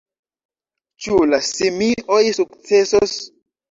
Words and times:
Ĉu 1.05 1.21
la 1.33 1.41
simioj 1.51 2.23
sukcesos? 2.43 3.19